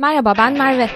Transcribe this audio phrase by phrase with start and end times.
[0.00, 0.90] Merhaba ben Merve.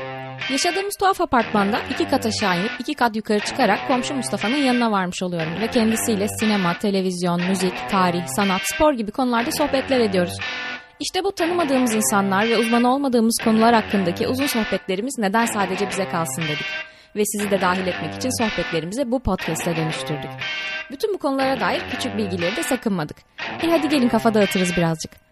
[0.51, 5.23] Yaşadığımız tuhaf apartmanda iki kat aşağı inip iki kat yukarı çıkarak komşu Mustafa'nın yanına varmış
[5.23, 10.39] oluyorum ve kendisiyle sinema, televizyon, müzik, tarih, sanat, spor gibi konularda sohbetler ediyoruz.
[11.01, 16.43] İşte bu tanımadığımız insanlar ve uzman olmadığımız konular hakkındaki uzun sohbetlerimiz neden sadece bize kalsın
[16.43, 16.67] dedik.
[17.17, 20.31] Ve sizi de dahil etmek için sohbetlerimizi bu podcast'e dönüştürdük.
[20.91, 23.17] Bütün bu konulara dair küçük bilgileri de sakınmadık.
[23.63, 25.24] E hadi gelin kafa dağıtırız birazcık.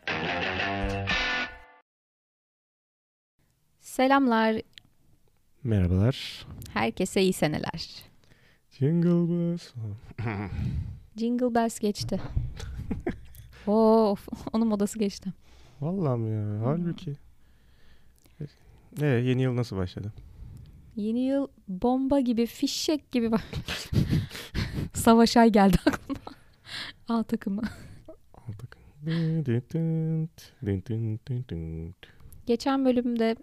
[3.93, 4.63] Selamlar.
[5.65, 6.47] Merhabalar.
[6.73, 8.05] Herkese iyi seneler.
[8.71, 9.73] Jingle bells.
[11.17, 12.21] Jingle bells geçti.
[13.67, 15.33] of, onun modası geçti.
[15.81, 16.67] Vallahi mi ya?
[16.67, 17.17] Halbuki.
[18.99, 20.13] Ne yeni yıl nasıl başladı?
[20.97, 23.45] Yeni yıl bomba gibi, fişek gibi bak.
[24.95, 26.21] Savaş Ay geldi aklıma.
[27.09, 27.63] A takımı.
[28.35, 28.77] Aldık.
[32.47, 33.37] Geçen bölümde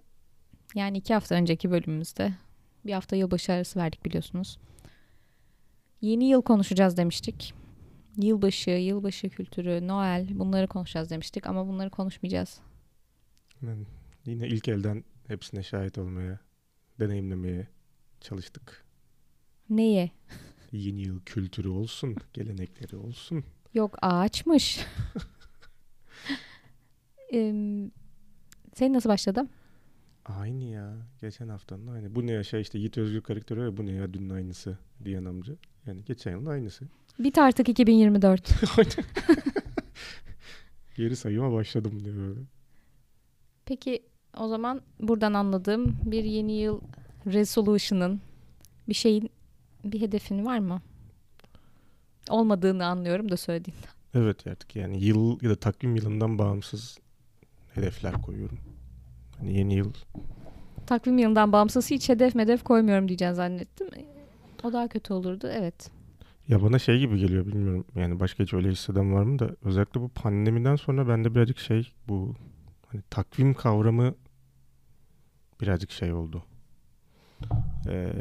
[0.76, 2.34] yani iki hafta önceki bölümümüzde
[2.86, 4.60] bir hafta yılbaşı arası verdik biliyorsunuz.
[6.02, 7.54] Yeni yıl konuşacağız demiştik.
[8.18, 12.60] Yılbaşı, yılbaşı kültürü, Noel bunları konuşacağız demiştik ama bunları konuşmayacağız.
[13.62, 13.86] Yani
[14.26, 16.40] yine ilk elden hepsine şahit olmaya,
[17.00, 17.68] deneyimlemeye
[18.22, 18.86] çalıştık.
[19.70, 20.12] Neye?
[20.72, 23.44] Yeni yıl kültürü olsun, gelenekleri olsun.
[23.74, 24.80] Yok ağaçmış.
[27.34, 27.54] Ee,
[28.74, 29.48] senin nasıl başladı?
[30.38, 30.94] Aynı ya.
[31.22, 32.16] Geçen haftanın aynı.
[32.16, 35.26] Bu ne ya şey işte Yiğit Özgür karakteri ya bu ne ya dünün aynısı diyen
[35.26, 35.54] amca.
[35.86, 36.86] Yani geçen yılın aynısı.
[37.20, 38.50] Bit artık 2024.
[40.96, 42.40] Geri sayıma başladım diyor böyle.
[43.66, 44.04] Peki
[44.38, 46.82] o zaman buradan anladığım bir yeni yıl
[47.26, 48.22] resolution'ın
[48.90, 49.30] bir şeyin
[49.84, 50.82] bir hedefin var mı?
[52.30, 53.90] Olmadığını anlıyorum da söylediğinden.
[54.14, 56.98] Evet artık yani yıl ya da takvim yılından bağımsız
[57.74, 58.60] hedefler koyuyorum.
[59.40, 59.94] Hani yeni yıl
[60.86, 63.88] Takvim yılından bağımsız hiç hedef medef koymuyorum diyeceğim zannettim.
[64.64, 65.50] O daha kötü olurdu.
[65.54, 65.92] Evet.
[66.48, 70.02] ya bana şey gibi geliyor bilmiyorum yani başka hiç öyle hisseden var mı da özellikle
[70.02, 72.36] bu pandemiden sonra bende birazcık şey bu
[72.88, 74.16] hani takvim kavramı
[75.62, 76.44] birazcık şey oldu.
[77.88, 78.14] Ee,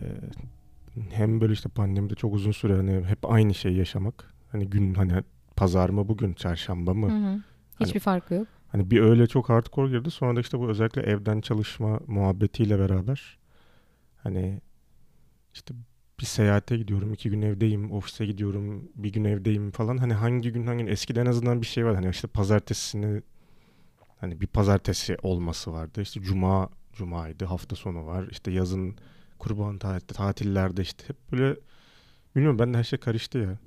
[1.10, 4.34] hem böyle işte pandemide çok uzun süre hani hep aynı şeyi yaşamak.
[4.52, 5.22] Hani gün hani
[5.56, 7.10] pazar mı bugün çarşamba mı?
[7.10, 7.40] Hı hı.
[7.80, 8.48] Hiçbir farkı yok.
[8.68, 10.10] Hani bir öyle çok hardcore girdi.
[10.10, 13.38] Sonra da işte bu özellikle evden çalışma muhabbetiyle beraber
[14.16, 14.60] hani
[15.54, 15.74] işte
[16.20, 19.96] bir seyahate gidiyorum, iki gün evdeyim, ofise gidiyorum, bir gün evdeyim falan.
[19.96, 21.94] Hani hangi gün hangi gün eskiden en azından bir şey var.
[21.94, 23.22] Hani işte pazartesini
[24.20, 26.02] hani bir pazartesi olması vardı.
[26.02, 28.28] İşte cuma cumaydı, hafta sonu var.
[28.30, 28.96] İşte yazın
[29.38, 31.56] kurban tatil, tatillerde işte hep böyle
[32.36, 33.58] bilmiyorum ben de her şey karıştı ya.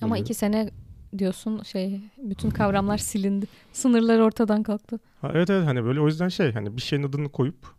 [0.00, 0.70] Ama Böyle- iki sene
[1.18, 3.46] diyorsun şey bütün kavramlar silindi.
[3.72, 5.00] Sınırlar ortadan kalktı.
[5.20, 7.76] Ha, evet evet hani böyle o yüzden şey hani bir şeyin adını koyup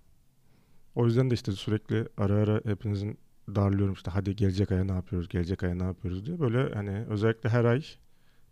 [0.96, 3.18] o yüzden de işte sürekli ara ara hepinizin
[3.56, 7.50] darlıyorum işte hadi gelecek aya ne yapıyoruz gelecek aya ne yapıyoruz diye böyle hani özellikle
[7.50, 7.81] her ay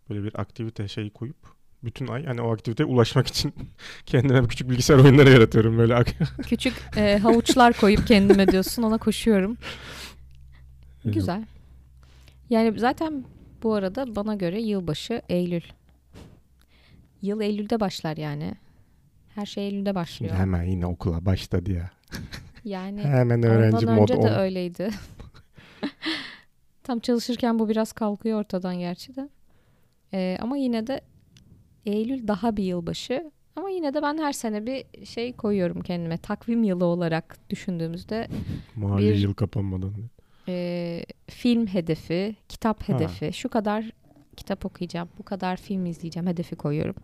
[0.09, 1.35] böyle bir aktivite şeyi koyup
[1.83, 3.53] bütün ay hani o aktiviteye ulaşmak için
[4.05, 6.03] kendime küçük bilgisayar oyunları yaratıyorum böyle
[6.47, 9.57] Küçük e, havuçlar koyup kendime diyorsun ona koşuyorum.
[11.05, 11.45] Güzel.
[12.49, 13.23] Yani zaten
[13.65, 15.61] bu arada bana göre yılbaşı Eylül.
[17.21, 18.53] Yıl Eylül'de başlar yani.
[19.35, 20.35] Her şey Eylül'de başlıyor.
[20.35, 21.89] hemen yine okula başladı ya.
[22.65, 24.39] Yani Hemen öğrenci ondan mod önce de on.
[24.39, 24.89] öyleydi.
[26.83, 29.29] Tam çalışırken bu biraz kalkıyor ortadan gerçi de.
[30.13, 31.01] Ee, ama yine de
[31.85, 33.31] Eylül daha bir yılbaşı.
[33.55, 36.17] Ama yine de ben her sene bir şey koyuyorum kendime.
[36.17, 38.27] Takvim yılı olarak düşündüğümüzde
[38.75, 39.93] Mahalle bir- yıl kapanmadan.
[40.47, 42.93] E, film hedefi, kitap Ha.
[42.93, 43.91] hedefi, şu kadar
[44.37, 46.95] kitap okuyacağım, bu kadar film izleyeceğim hedefi koyuyorum.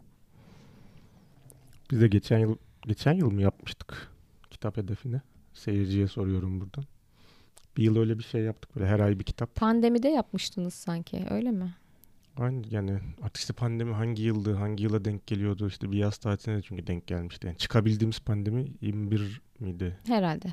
[1.92, 4.12] Biz de geçen yıl geçen yıl mı yapmıştık
[4.52, 5.22] kitap hedefini?
[5.54, 6.84] Seyirciye soruyorum buradan.
[7.78, 9.56] Bir yıl öyle bir şey yaptık böyle her ay bir kitap.
[9.56, 11.76] Pandemide yapmıştınız sanki öyle mi?
[12.38, 16.58] Aynı yani artık işte pandemi hangi yıldı, hangi yıla denk geliyordu işte bir yaz tatiline
[16.58, 17.48] de çünkü denk gelmişti.
[17.48, 19.98] Yani çıkabildiğimiz pandemi 21 miydi?
[20.08, 20.48] Herhalde.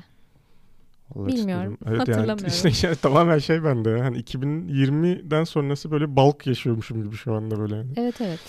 [1.15, 1.77] Vallahi Bilmiyorum.
[1.85, 2.43] Evet hatırlamıyorum.
[2.43, 4.01] Yani, işte yani tamamen şey bende.
[4.01, 7.75] Hani 2020'den sonrası böyle balk yaşıyormuşum gibi şu anda böyle.
[7.75, 7.91] Yani.
[7.95, 8.39] Evet evet.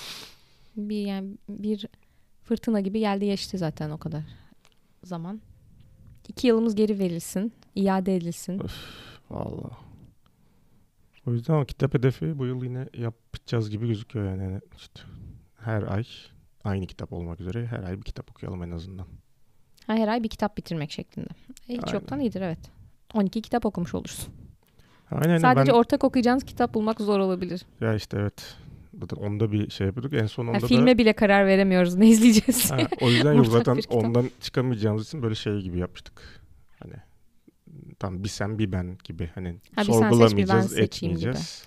[0.77, 1.87] Bir yani bir
[2.45, 4.23] fırtına gibi geldi geçti zaten o kadar
[5.05, 5.41] zaman.
[6.29, 8.63] İki yılımız geri verilsin, iade edilsin.
[9.31, 9.75] Vallahi.
[11.27, 14.43] O yüzden ama kitap hedefi bu yıl yine yapacağız gibi gözüküyor yani.
[14.43, 15.01] Yani işte
[15.57, 16.05] her ay
[16.65, 19.07] aynı kitap olmak üzere her ay bir kitap okuyalım en azından.
[19.91, 21.29] Ha, her ay bir kitap bitirmek şeklinde.
[21.69, 21.95] E, hiç Aynen.
[21.95, 22.59] yoktan iyidir evet.
[23.15, 24.35] 12 kitap okumuş olursun.
[25.11, 27.63] Aynen Sadece ben, ortak okuyacağınız kitap bulmak zor olabilir.
[27.81, 28.57] ya işte evet.
[29.01, 30.15] Zaten onda bir şey yapıyorduk.
[30.15, 32.71] En son onda Ha, filme da bile karar veremiyoruz ne izleyeceğiz.
[32.71, 36.43] Ha, o yüzden yok zaten ondan çıkamayacağımız için böyle şey gibi yapmıştık.
[36.79, 36.95] Hani
[37.99, 41.29] tam bir sen bir ben gibi hani Ha, sen seç, sorgulamayacağız, seçeyim gibi.
[41.29, 41.65] etmeyeceğiz.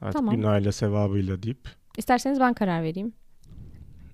[0.00, 0.36] Artık Tamam.
[0.36, 3.12] günahıyla sevabıyla deyip İsterseniz ben karar vereyim.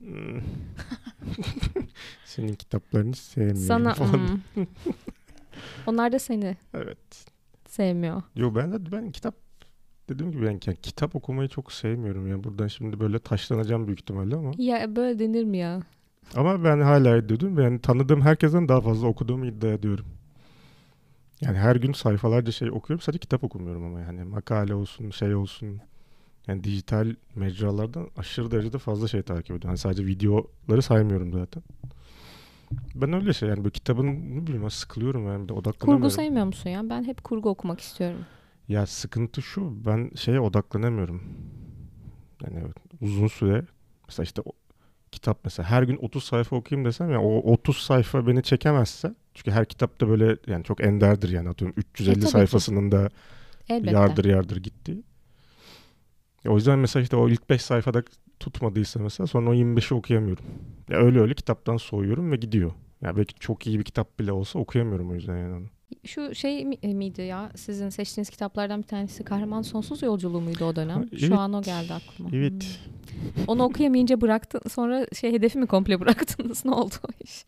[0.04, 0.40] Hmm,
[2.24, 4.40] senin kitaplarını sevmiyorum Sana falan.
[4.54, 4.64] hmm.
[5.86, 7.26] Onlar da seni Evet.
[7.68, 8.22] sevmiyor.
[8.36, 9.34] Yo ben de ben kitap
[10.08, 14.36] dediğim gibi ben yani kitap okumayı çok sevmiyorum yani buradan şimdi böyle taşlanacağım büyük ihtimalle
[14.36, 15.80] ama Ya böyle denir mi ya?
[16.36, 20.06] ama ben hala ediyordum yani tanıdığım herkesten daha fazla okuduğumu iddia ediyorum.
[21.40, 25.80] Yani her gün sayfalarca şey okuyorum sadece kitap okumuyorum ama yani makale olsun şey olsun
[26.46, 29.68] yani dijital mecralardan aşırı derecede fazla şey takip ediyorum.
[29.68, 31.62] Yani sadece videoları saymıyorum zaten.
[32.94, 36.02] Ben öyle şey yani böyle kitabın ne bileyim sıkılıyorum yani odaklanamıyorum.
[36.02, 36.90] Kurgu sevmiyor musun ya?
[36.90, 38.18] Ben hep kurgu okumak istiyorum.
[38.68, 41.22] Ya sıkıntı şu ben şeye odaklanamıyorum.
[42.44, 42.64] Yani
[43.00, 43.64] uzun süre
[44.08, 44.52] mesela işte o,
[45.12, 49.50] kitap mesela her gün 30 sayfa okuyayım desem ya o 30 sayfa beni çekemezse çünkü
[49.50, 52.30] her kitapta böyle yani çok enderdir yani atıyorum 350 E, tabii ki.
[52.30, 53.10] sayfasının da
[53.68, 53.92] Elbette.
[53.92, 55.02] yardır yardır gitti.
[56.48, 58.02] O yüzden mesela işte o ilk 5 sayfada
[58.40, 60.44] tutmadıysa mesela sonra o 25'i okuyamıyorum.
[60.88, 62.72] Ya öyle öyle kitaptan soğuyorum ve gidiyor.
[63.02, 65.66] Ya belki çok iyi bir kitap bile olsa okuyamıyorum o yüzden yani onu.
[66.04, 67.50] Şu şey e, miydi ya?
[67.54, 70.96] Sizin seçtiğiniz kitaplardan bir tanesi Kahraman Sonsuz Yolculuğu muydu o dönem?
[70.96, 71.20] Ha, evet.
[71.20, 72.30] Şu an o geldi aklıma.
[72.32, 72.52] Evet.
[72.52, 73.44] Hmm.
[73.46, 74.60] Onu okuyamayınca bıraktın.
[74.68, 76.64] Sonra şey hedefi mi komple bıraktınız?
[76.64, 77.44] Ne oldu o iş?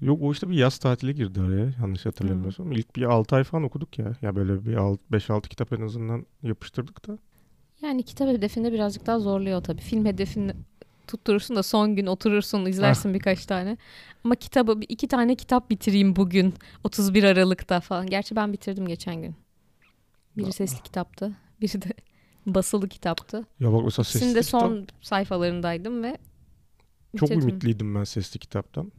[0.00, 2.72] Yok o işte bir yaz tatili girdi araya yanlış hatırlamıyorsam.
[2.72, 4.12] İlk bir 6 ay falan okuduk ya.
[4.22, 4.76] Ya böyle bir
[5.12, 7.18] 5-6 kitap en azından yapıştırdık da.
[7.86, 9.80] Yani kitap hedefinde birazcık daha zorluyor tabii.
[9.80, 10.52] Film hedefini
[11.06, 13.76] tutturursun da son gün oturursun izlersin birkaç tane.
[14.24, 16.54] Ama kitabı iki tane kitap bitireyim bugün
[16.84, 18.06] 31 Aralık'ta falan.
[18.06, 19.34] Gerçi ben bitirdim geçen gün.
[20.36, 21.32] Biri sesli kitaptı.
[21.60, 21.92] Biri de
[22.46, 23.46] basılı kitaptı.
[23.60, 26.18] Ya bak mesela sesli İkisinin de kitap son sayfalarındaydım ve
[27.16, 27.48] çok bitirdim.
[27.48, 28.92] ümitliydim ben sesli kitaptan.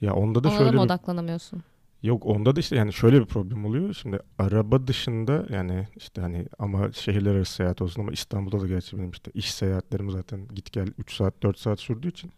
[0.00, 1.62] Ya onda da Ona da şöyle mı bir, odaklanamıyorsun?
[2.02, 3.94] Yok onda da işte yani şöyle bir problem oluyor.
[3.94, 8.98] Şimdi araba dışında yani işte hani ama şehirler arası seyahat olsun ama İstanbul'da da gerçi
[8.98, 12.32] benim işte iş seyahatlerim zaten git gel 3 saat 4 saat sürdüğü için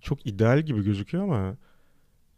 [0.00, 1.56] çok ideal gibi gözüküyor ama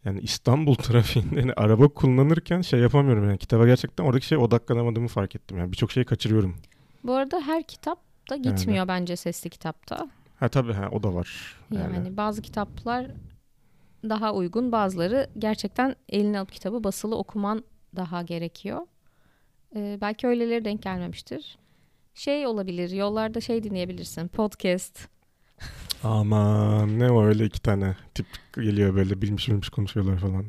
[0.04, 5.36] yani İstanbul trafiğinde yani araba kullanırken şey yapamıyorum yani kitaba gerçekten oradaki şeye odaklanamadığımı fark
[5.36, 6.56] ettim yani birçok şeyi kaçırıyorum.
[7.04, 7.98] Bu arada her kitap
[8.30, 10.10] da gitmiyor bence sesli kitapta.
[10.36, 11.56] Ha tabii ha o da var.
[11.72, 13.06] Yani, Yani, bazı kitaplar
[14.04, 17.64] daha uygun, bazıları gerçekten eline alıp kitabı basılı okuman
[17.96, 18.80] daha gerekiyor.
[19.76, 21.58] Ee, belki öyleleri denk gelmemiştir.
[22.14, 25.08] Şey olabilir, yollarda şey dinleyebilirsin, podcast.
[26.04, 30.44] Aman ne o öyle iki tane tip geliyor böyle bilmiş bilmiş konuşuyorlar falan.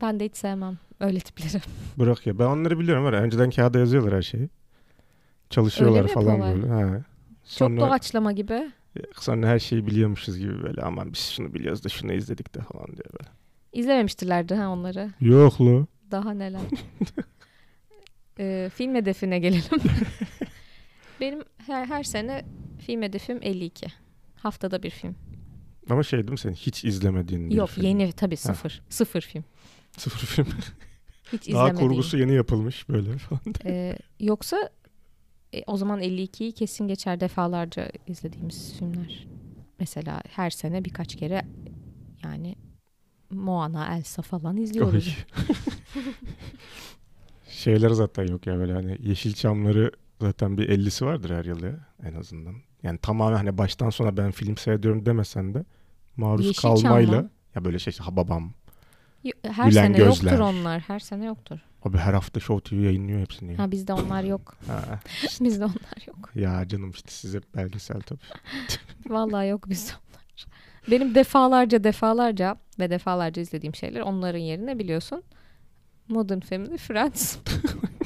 [0.00, 1.62] Ben de hiç sevmem öyle tipleri.
[1.98, 4.48] Bırak ya ben onları biliyorum var önceden kağıda yazıyorlar her şeyi.
[5.50, 6.66] Çalışıyorlar falan böyle.
[6.68, 7.04] Ha.
[7.44, 8.72] Çok Sonra, doğaçlama gibi.
[9.20, 12.86] Sonra her şeyi biliyormuşuz gibi böyle aman biz şunu biliyoruz da şunu izledik de falan
[12.86, 13.30] diye böyle.
[13.72, 15.10] İzlememiştirlerdi ha onları.
[15.20, 15.86] Yok lu.
[16.10, 16.60] Daha neler.
[18.40, 19.62] Ee, film hedefine gelelim.
[21.20, 22.44] Benim her, her sene
[22.86, 23.86] film hedefim 52.
[24.36, 25.14] Haftada bir film.
[25.90, 27.84] Ama şey değil mi senin hiç izlemediğin bir Yok film.
[27.86, 28.82] yeni tabii sıfır.
[28.88, 29.44] Sıfır film.
[29.96, 30.46] Sıfır film.
[31.32, 31.88] Hiç Daha izlemediğim.
[31.90, 33.40] kurgusu yeni yapılmış böyle falan.
[33.64, 34.70] Ee, yoksa
[35.54, 39.26] e, o zaman 52'yi kesin geçer defalarca izlediğimiz filmler.
[39.80, 41.42] Mesela her sene birkaç kere
[42.24, 42.54] yani
[43.30, 45.16] Moana, Elsa falan izliyoruz.
[47.48, 52.14] Şeyler zaten yok ya böyle hani Yeşilçamları zaten bir 50'si vardır her yıl ya en
[52.14, 52.54] azından.
[52.82, 55.64] Yani tamamen hani baştan sona ben film seyrediyorum demesen de
[56.16, 57.30] maruz Yeşilçam kalmayla mı?
[57.54, 58.52] ya böyle şey Hababam.
[59.24, 60.06] Yo- Her Gülen sene Gözler.
[60.32, 60.80] yoktur onlar.
[60.80, 61.58] Her sene yoktur.
[61.82, 63.52] Abi her hafta Show TV yayınlıyor hepsini.
[63.52, 63.58] Ya.
[63.58, 64.56] Ha bizde onlar yok.
[64.66, 65.00] Ha.
[65.40, 66.30] bizde onlar yok.
[66.34, 68.20] ya canım işte size belgesel tabii.
[69.08, 70.46] Vallahi yok bizde onlar.
[70.90, 75.22] Benim defalarca defalarca ve defalarca izlediğim şeyler onların yerine biliyorsun.
[76.08, 77.36] Modern Family, Friends.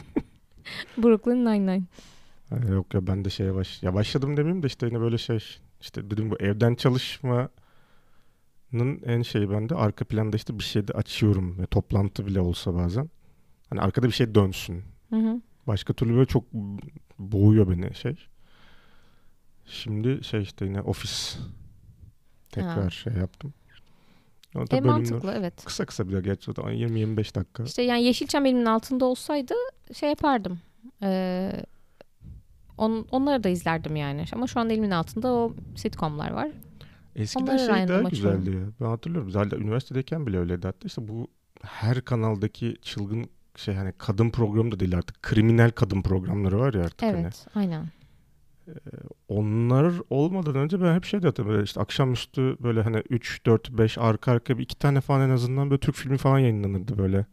[0.98, 1.82] Brooklyn Nine-Nine.
[2.72, 5.38] Yok ya ben de şeye baş ya başladım demeyeyim de işte yine böyle şey
[5.80, 7.48] işte dedim bu evden çalışmanın
[9.06, 13.10] en şeyi bende arka planda işte bir şey de açıyorum ve toplantı bile olsa bazen.
[13.72, 14.82] Hani arkada bir şey dönsün.
[15.10, 15.40] Hı hı.
[15.66, 16.44] Başka türlü böyle çok
[17.18, 18.16] boğuyor beni şey.
[19.66, 21.38] Şimdi şey işte yine ofis
[22.50, 22.90] tekrar Ha.
[22.90, 23.54] şey yaptım.
[24.54, 25.64] Da E, mantıklı evet.
[25.64, 26.24] kısa kısa bir de
[26.56, 27.62] da 20-25 dakika.
[27.62, 29.54] İşte yani Yeşilçam elimin altında olsaydı
[29.94, 30.60] şey yapardım.
[31.02, 31.52] Ee,
[32.78, 34.24] on, onları da izlerdim yani.
[34.32, 36.48] Ama şu an elimin altında o sitcomlar var.
[37.16, 38.62] Eskiden Onları şey daha güzeldi ya.
[38.80, 39.30] Ben hatırlıyorum.
[39.30, 40.66] Zaten üniversitedeyken bile öyleydi.
[40.66, 41.28] Hatta işte bu
[41.62, 45.22] her kanaldaki çılgın şey hani kadın programı da değil artık.
[45.22, 47.20] Kriminal kadın programları var ya artık hani.
[47.20, 47.86] Evet aynen.
[49.28, 51.64] onlar olmadan önce ben hep şey de hatırlıyorum.
[51.64, 55.70] işte akşamüstü böyle hani 3, 4, 5 arka arka bir iki tane falan en azından
[55.70, 57.26] böyle Türk filmi falan yayınlanırdı böyle.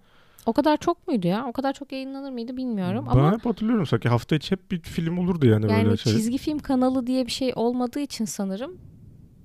[0.46, 1.46] O kadar çok muydu ya?
[1.48, 4.82] O kadar çok yayınlanır mıydı bilmiyorum ben ama hep hatırlıyorum sanki hafta içi hep bir
[4.82, 6.14] film olurdu yani, yani böyle şey.
[6.14, 8.78] çizgi film kanalı diye bir şey olmadığı için sanırım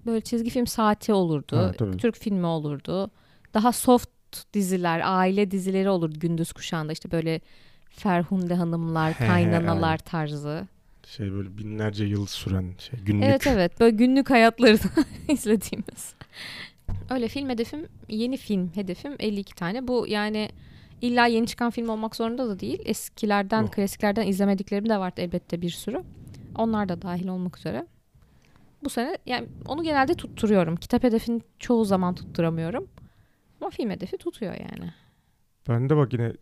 [0.06, 1.56] böyle çizgi film saati olurdu.
[1.56, 1.96] Ha, tabii.
[1.96, 3.10] Türk filmi olurdu.
[3.54, 4.08] Daha soft
[4.54, 7.40] diziler, aile dizileri olurdu gündüz kuşağında işte böyle
[7.90, 9.98] Ferhunde Hanımlar, He, Kaynanalar aynen.
[9.98, 10.66] tarzı.
[11.06, 13.24] Şey böyle binlerce yıl süren şey günlük.
[13.24, 14.78] Evet evet böyle günlük hayatları
[15.28, 16.14] izlediğimiz.
[17.10, 19.88] Öyle film hedefim yeni film hedefim 52 tane.
[19.88, 20.48] Bu yani
[21.02, 22.78] illa yeni çıkan film olmak zorunda da değil.
[22.84, 23.72] Eskilerden Yok.
[23.72, 26.02] klasiklerden izlemediklerim de vardı elbette bir sürü.
[26.56, 27.86] Onlar da dahil olmak üzere.
[28.84, 30.76] Bu sene yani onu genelde tutturuyorum.
[30.76, 32.86] Kitap hedefini çoğu zaman tutturamıyorum.
[33.64, 34.92] Ama film hedefi tutuyor yani.
[35.68, 36.32] Ben de bak yine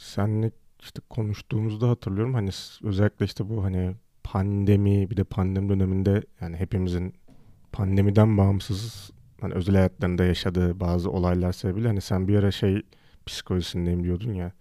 [0.00, 2.50] senle işte konuştuğumuzda hatırlıyorum hani
[2.82, 3.94] özellikle işte bu hani
[4.24, 7.14] pandemi bir de pandemi döneminde yani hepimizin
[7.72, 12.82] pandemiden bağımsız hani özel hayatlarında yaşadığı bazı olaylar sebebiyle hani sen bir ara şey
[13.26, 14.52] psikolojisindeyim diyordun ya.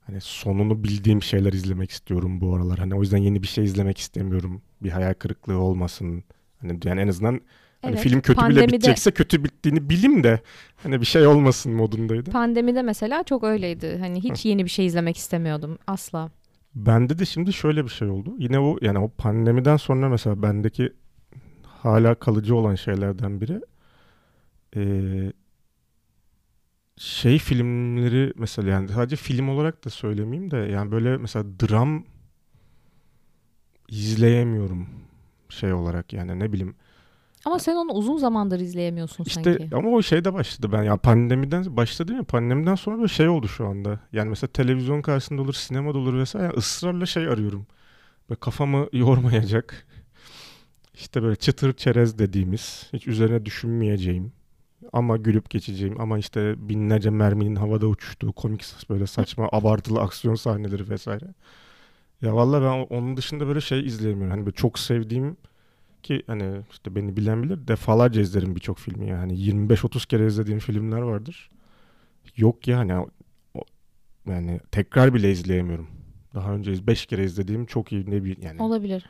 [0.00, 2.78] Hani sonunu bildiğim şeyler izlemek istiyorum bu aralar.
[2.78, 4.62] Hani o yüzden yeni bir şey izlemek istemiyorum.
[4.82, 6.24] Bir hayal kırıklığı olmasın.
[6.58, 7.40] Hani yani en azından
[7.82, 10.40] hani Evet, film kötü bile bitecekse kötü bittiğini bilim de
[10.82, 12.30] hani bir şey olmasın modundaydı.
[12.30, 13.96] Pandemide mesela çok öyleydi.
[14.00, 16.30] Hani hiç yeni bir şey izlemek istemiyordum asla.
[16.74, 18.34] Bende de şimdi şöyle bir şey oldu.
[18.38, 20.92] Yine o yani o pandemiden sonra mesela bendeki
[21.66, 23.60] hala kalıcı olan şeylerden biri
[24.76, 25.32] eee,
[26.96, 32.04] şey filmleri mesela yani sadece film olarak da söylemeyeyim de yani böyle mesela dram
[33.88, 34.88] izleyemiyorum
[35.48, 36.74] şey olarak yani ne bileyim
[37.44, 39.76] Ama sen onu uzun zamandır izleyemiyorsun işte sanki.
[39.76, 43.66] ama o şeyde başladı ben ya pandemiden başladı ya pandemiden sonra böyle şey oldu şu
[43.66, 44.00] anda.
[44.12, 47.66] Yani mesela televizyon karşısında olur, sinemada olur vesaire yani ısrarla şey arıyorum.
[48.30, 49.86] Böyle kafamı yormayacak.
[50.94, 54.32] İşte böyle çıtır çerez dediğimiz, hiç üzerine düşünmeyeceğim
[54.92, 60.88] ama gülüp geçeceğim ama işte binlerce merminin havada uçuştuğu komik böyle saçma abartılı aksiyon sahneleri
[60.90, 61.24] vesaire.
[62.22, 64.30] Ya vallahi ben onun dışında böyle şey izleyemiyorum.
[64.30, 65.36] Hani böyle çok sevdiğim
[66.02, 71.00] ki hani işte beni bilen bilir defalarca izlerim birçok filmi yani 25-30 kere izlediğim filmler
[71.00, 71.50] vardır.
[72.36, 72.92] Yok yani
[74.28, 75.86] yani tekrar bile izleyemiyorum.
[76.34, 79.06] Daha önce 5 kere izlediğim çok iyi ne bir yani Olabilir.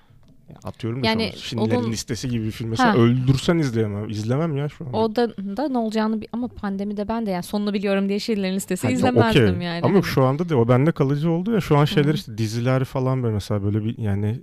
[0.65, 2.99] atıyorum Yani yani Schindler'in onun- listesi gibi bir film mesela Ha.
[2.99, 4.09] öldürsen izleyemem.
[4.11, 4.93] İzlemem ya şu an.
[4.95, 8.55] O da, da ne olacağını bi- ama pandemide ben de yani sonunu biliyorum diye şiirlerin
[8.55, 9.67] listesi Hani izlemezdim okey.
[9.67, 9.81] yani.
[9.83, 12.15] Ama şu anda da o bende kalıcı oldu ya şu an şeyler Hı.
[12.15, 14.43] işte diziler falan böyle mesela böyle bir yani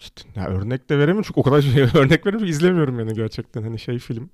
[0.00, 3.78] işte ya örnek de veremiyorum çünkü o kadar şey örnek veremiyorum izlemiyorum yani gerçekten hani
[3.78, 4.30] şey film.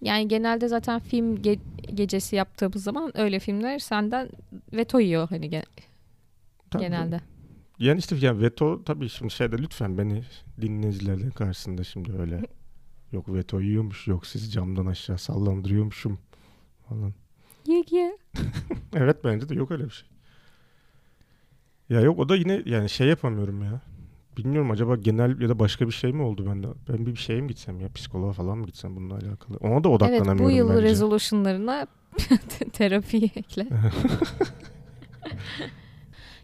[0.00, 4.28] Yani genelde zaten film ge- gecesi yaptığımız zaman öyle filmler senden
[4.72, 5.64] veto yiyor hani ge-
[6.70, 6.82] Tabii.
[6.82, 7.20] genelde.
[7.78, 10.22] Yani işte yani veto tabii şimdi şeyde lütfen beni
[10.60, 12.42] dinleyicilerin karşısında şimdi öyle
[13.12, 16.18] yok veto yiyormuş yok sizi camdan aşağı sallandırıyormuşum
[16.88, 17.12] falan.
[17.66, 18.18] Ye ye.
[18.94, 20.08] Evet bence de yok öyle bir şey.
[21.88, 23.80] Ya yok o da yine yani şey yapamıyorum ya.
[24.36, 26.66] Bilmiyorum acaba genel ya da başka bir şey mi oldu bende?
[26.88, 29.56] Ben bir şeye mi gitsem ya psikoloğa falan mı gitsem bununla alakalı?
[29.60, 30.82] Ona da Evet odaklanamıyorum bu yıl bence.
[30.82, 31.86] resolution'larına
[32.72, 33.66] terapiyi ekle.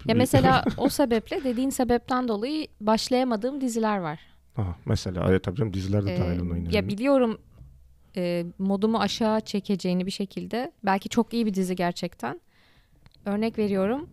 [0.06, 4.20] Ya mesela o sebeple dediğin sebepten dolayı başlayamadığım diziler var.
[4.56, 6.76] Ha, mesela evet tabii canım diziler de Ee, dahil ona yine.
[6.76, 7.38] ya biliyorum
[8.16, 10.72] e, modumu aşağı çekeceğini bir şekilde.
[10.84, 12.40] Belki çok iyi bir dizi gerçekten.
[13.24, 14.08] Örnek veriyorum.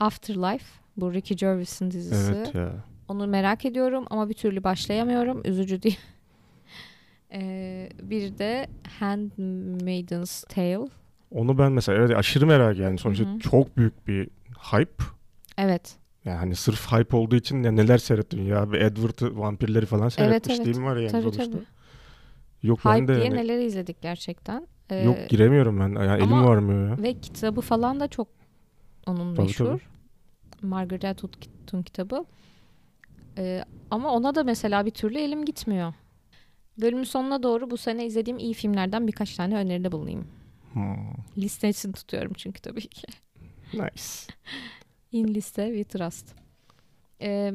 [0.00, 0.64] Afterlife.
[0.96, 2.32] Bu Ricky Gervais'in dizisi.
[2.36, 2.72] Evet ya.
[3.12, 5.42] Onu merak ediyorum ama bir türlü başlayamıyorum.
[5.44, 5.98] Üzücü değil.
[7.34, 8.66] Ee, bir de
[9.00, 10.78] Handmaid's Tale.
[11.30, 13.38] Onu ben mesela evet aşırı merak yani sonuçta Hı hı.
[13.38, 14.28] çok büyük bir
[14.72, 15.04] hype.
[15.58, 15.96] Evet.
[16.24, 18.72] Yani hani sırf hype olduğu için ya neler seyrettim ya.
[18.72, 20.90] Bir Edward vampirleri falan seyretmişliğim evet.
[20.90, 21.44] var yani Tabii, sonuçta.
[21.44, 21.62] tabii.
[22.62, 24.66] Yok ben Hype de diye yani- neleri izledik gerçekten.
[24.90, 26.02] Ee, yok giremiyorum ben.
[26.02, 27.02] Yani elim ama- varmıyor ya.
[27.02, 28.28] Ve kitabı falan da çok
[29.06, 29.66] onun Tabii, meşhur.
[29.66, 29.82] tabii.
[30.62, 32.24] Margaret Atwood'un kitabı.
[33.38, 35.94] Ee, ama ona da mesela bir türlü elim gitmiyor.
[36.80, 40.26] Bölümün sonuna doğru bu sene izlediğim iyi filmlerden birkaç tane öneride bulunayım.
[40.72, 40.96] Hmm,
[41.38, 43.06] Liste için tutuyorum çünkü tabii ki.
[43.72, 44.32] nice.
[45.12, 46.34] In liste we trust.
[47.22, 47.52] Ee,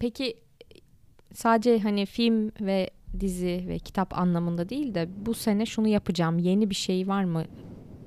[0.00, 0.36] peki
[1.34, 6.70] sadece hani film ve dizi ve kitap anlamında değil de bu sene şunu yapacağım yeni
[6.70, 7.44] bir şey var mı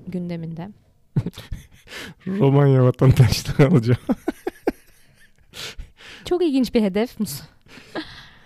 [0.08, 0.70] gündeminde?
[2.28, 4.00] Romanya vatandaşlığı alacağım.
[6.28, 7.18] Çok ilginç bir hedef.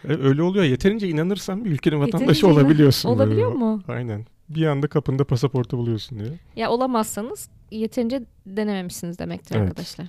[0.10, 0.66] E, Öyle oluyor.
[0.66, 3.12] Yeterince inanırsan bir ülkenin vatandaşı Yeterince olabiliyorsun.
[3.12, 3.24] böyle.
[3.24, 3.84] Olabiliyor mu?
[3.88, 4.26] Aynen.
[4.50, 6.30] Bir anda kapında pasaportu buluyorsun diye.
[6.56, 9.70] Ya olamazsanız yeterince denememişsiniz demektir Evet.
[9.70, 10.08] arkadaşlar.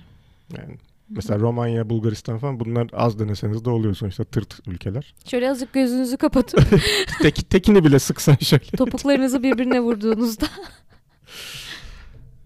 [0.57, 0.75] Yani
[1.09, 5.13] Mesela Romanya, Bulgaristan falan bunlar az deneseniz de oluyor sonuçta tırt ülkeler.
[5.25, 6.59] Şöyle azıcık gözünüzü kapatıp
[7.21, 8.63] Tek, tekini bile sıksan şöyle.
[8.77, 10.45] topuklarınızı birbirine vurduğunuzda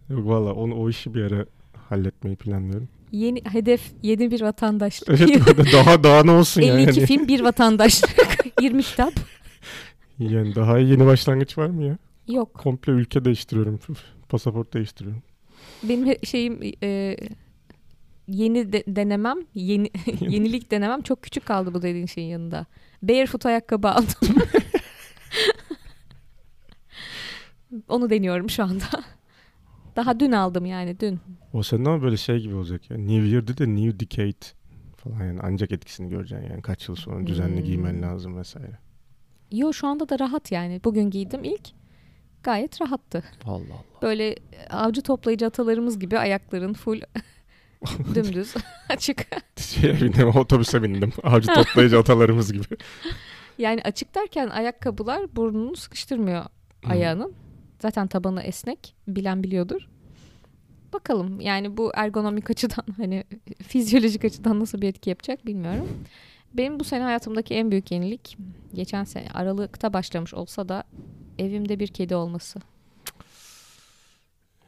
[0.09, 1.45] Yok valla o işi bir ara
[1.89, 2.89] halletmeyi planlıyorum.
[3.11, 5.09] Yeni hedef yeni bir vatandaşlık.
[5.09, 7.07] Evet daha daha ne olsun 52 yani.
[7.07, 8.15] film bir vatandaşlık.
[8.61, 9.13] 20 kitap.
[10.19, 11.97] Yani daha yeni başlangıç var mı ya?
[12.27, 12.53] Yok.
[12.53, 13.79] Komple ülke değiştiriyorum.
[14.29, 15.23] Pasaport değiştiriyorum.
[15.83, 17.17] Benim şeyim e,
[18.27, 22.65] yeni de- denemem, yeni yenilik denemem çok küçük kaldı bu dediğin şeyin yanında.
[23.03, 24.35] Barefoot ayakkabı aldım.
[27.87, 28.85] Onu deniyorum şu anda.
[29.95, 31.19] Daha dün aldım yani dün.
[31.57, 32.97] O senin ama böyle şey gibi olacak ya.
[32.97, 34.45] New Year'de de New Decade
[34.95, 37.63] falan yani ancak etkisini göreceksin yani kaç yıl sonra düzenli Hmm.
[37.65, 38.77] giymen lazım vesaire.
[39.51, 40.81] Yo şu anda da rahat yani.
[40.83, 41.69] Bugün giydim ilk.
[42.43, 43.23] Gayet rahattı.
[43.45, 44.01] Allah Allah.
[44.01, 44.35] Böyle
[44.69, 47.01] avcı toplayıcı atalarımız gibi ayakların full
[48.15, 48.53] dümdüz
[48.89, 49.27] açık.
[49.59, 51.11] Şeye bindim, otobüse bindim.
[51.23, 52.65] Avcı toplayıcı atalarımız gibi.
[53.57, 56.45] Yani açık derken ayakkabılar burnunu sıkıştırmıyor
[56.83, 56.91] Hmm.
[56.91, 57.33] ayağının.
[57.81, 58.95] Zaten tabanı esnek.
[59.07, 59.87] Bilen biliyordur.
[60.93, 63.23] Bakalım yani bu ergonomik açıdan hani
[63.67, 65.87] fizyolojik açıdan nasıl bir etki yapacak bilmiyorum.
[66.53, 68.37] Benim bu sene hayatımdaki en büyük yenilik
[68.73, 70.83] geçen sene Aralık'ta başlamış olsa da
[71.39, 72.59] evimde bir kedi olması.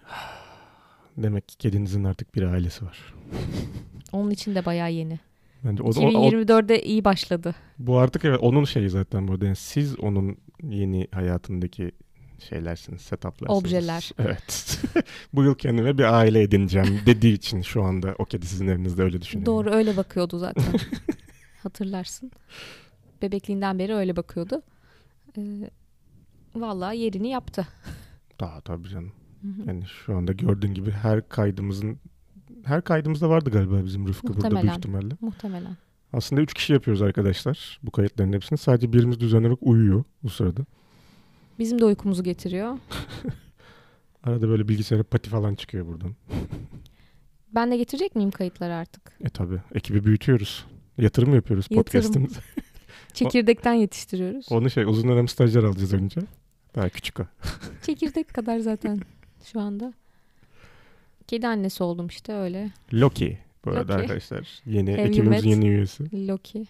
[1.17, 3.13] Demek ki kedinizin artık bir ailesi var.
[4.11, 5.19] Onun için de bayağı yeni.
[5.63, 7.55] Bence o, da- o, o- 2024'de iyi başladı.
[7.79, 9.45] bu artık evet onun şeyi zaten bu.
[9.45, 11.91] Yani siz onun yeni hayatındaki
[12.39, 13.63] şeylersiniz, setuplarsınız.
[13.63, 14.11] Objeler.
[14.19, 14.81] Evet.
[15.33, 19.21] bu yıl kendime bir aile edineceğim dediği için şu anda o kedi sizin evinizde öyle
[19.21, 19.45] düşünüyor.
[19.45, 20.63] Doğru öyle bakıyordu zaten.
[21.63, 22.31] Hatırlarsın.
[23.21, 24.61] Bebekliğinden beri öyle bakıyordu.
[25.37, 25.69] Ee,
[26.55, 27.67] vallahi yerini yaptı.
[28.39, 29.11] Daha tabii canım.
[29.67, 31.99] Yani şu anda gördüğün gibi her kaydımızın
[32.63, 34.77] her kaydımızda vardı galiba bizim Rıfkı burada büyük Muhtemelen.
[34.77, 35.13] ihtimalle.
[35.21, 35.77] Muhtemelen.
[36.13, 38.57] Aslında üç kişi yapıyoruz arkadaşlar bu kayıtların hepsini.
[38.57, 40.61] Sadece birimiz düzenli olarak uyuyor bu sırada.
[41.59, 42.77] Bizim de uykumuzu getiriyor.
[44.23, 46.15] Arada böyle bilgisayara pati falan çıkıyor buradan.
[47.55, 49.17] Ben de getirecek miyim kayıtları artık?
[49.21, 50.65] E tabi ekibi büyütüyoruz.
[50.97, 52.39] Yatırım yapıyoruz podcast'imize.
[53.13, 54.51] Çekirdekten yetiştiriyoruz.
[54.51, 56.21] Onu şey uzun dönem stajyer alacağız önce.
[56.75, 57.23] Daha küçük o.
[57.83, 58.99] Çekirdek kadar zaten
[59.43, 59.93] şu anda.
[61.27, 62.71] Kedi annesi oldum işte öyle.
[62.93, 63.39] Loki.
[63.65, 63.93] Bu arada Loki.
[63.93, 64.61] arkadaşlar.
[64.65, 66.27] Yeni Have ekibimizin yeni üyesi.
[66.27, 66.65] Loki.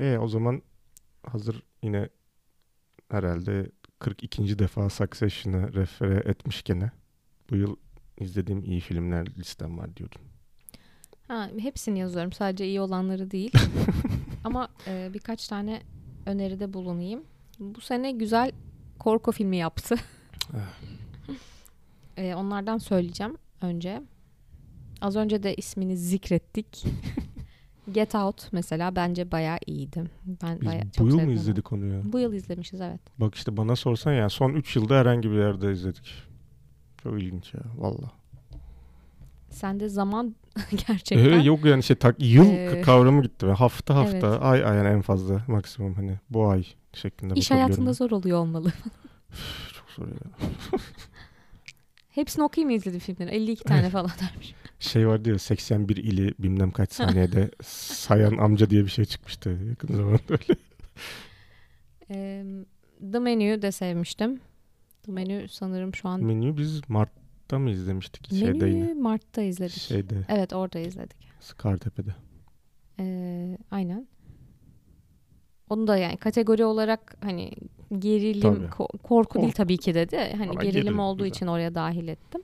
[0.00, 0.62] E o zaman
[1.26, 2.08] hazır yine
[3.10, 4.58] herhalde 42.
[4.58, 6.90] defa Succession'ı refere etmiş gene.
[7.50, 7.76] Bu yıl
[8.20, 10.20] izlediğim iyi filmler listem var diyordum.
[11.28, 12.32] Ha, hepsini yazıyorum.
[12.32, 13.52] Sadece iyi olanları değil.
[14.44, 15.82] Ama e, birkaç tane
[16.26, 17.24] öneride bulunayım.
[17.58, 18.52] Bu sene güzel
[18.98, 19.96] korku filmi yaptı.
[22.16, 24.02] E, onlardan söyleyeceğim önce.
[25.00, 26.84] Az önce de ismini zikrettik.
[27.92, 30.04] Get Out mesela bence bayağı iyiydi.
[30.42, 32.00] Ben Biz bayağı bu çok yıl mı izledik onu ya?
[32.04, 33.00] Bu yıl izlemişiz evet.
[33.18, 36.12] Bak işte bana sorsan ya son 3 yılda herhangi bir yerde izledik.
[37.02, 38.10] Çok ilginç ya valla.
[39.50, 40.34] Sende zaman
[40.70, 41.18] gerçekten.
[41.18, 43.46] Evet, yok yani şey tak, yıl Ee, kavramı gitti.
[43.46, 44.42] ve Hafta hafta evet.
[44.42, 48.72] ay ay yani en fazla maksimum hani bu ay şeklinde İş hayatında zor oluyor olmalı.
[49.72, 50.48] Çok zor ya.
[52.18, 53.30] Hepsini okuyayım mı izlediğim filmleri?
[53.30, 54.54] 52 tane falan dermiş.
[54.80, 59.94] Şey vardı ya 81 ili bilmem kaç saniyede sayan amca diye bir şey çıkmıştı yakın
[59.94, 60.60] zamanda öyle.
[62.10, 62.44] Ee,
[63.12, 64.40] The Menu'yu de sevmiştim.
[65.02, 68.30] The Menu sanırım şu an Menüyü biz Mart'ta mı izlemiştik?
[68.30, 68.94] Şeyde Menü'yü yine.
[68.94, 69.80] Mart'ta izledik.
[69.80, 71.28] Şeyde Evet orada izledik.
[71.56, 72.14] Kartepe'de.
[72.98, 74.08] Ee, aynen.
[75.70, 77.50] Onu da yani kategori olarak hani
[77.98, 79.56] gerilim, ko- korku değil Korku.
[79.56, 80.16] tabii ki dedi.
[80.16, 81.36] Hani Ama gerilim, gerilim, olduğu güzel.
[81.36, 82.42] için oraya dahil ettim.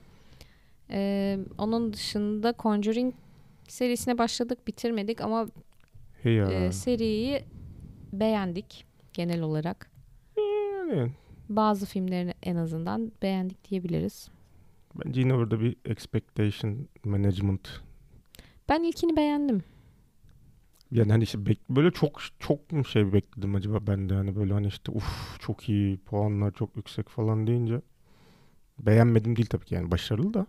[0.89, 3.13] Ee, onun dışında Conjuring
[3.67, 5.47] serisine başladık, bitirmedik ama
[6.23, 7.43] Hey e, seriyi
[8.13, 9.91] beğendik genel olarak.
[10.37, 11.11] yani,
[11.49, 14.29] Bazı filmlerini en azından beğendik diyebiliriz.
[15.05, 17.67] bence yine orada bir expectation management
[18.69, 19.63] Ben ilkini beğendim.
[20.91, 24.13] Yani hani işte bek- böyle çok çok mu şey bekledim acaba ben de?
[24.13, 27.81] Hani böyle hani işte uf çok iyi puanlar çok yüksek falan deyince
[28.79, 29.75] beğenmedim değil tabii ki.
[29.75, 30.47] Yani başarılı da.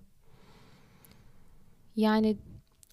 [1.97, 2.37] Yani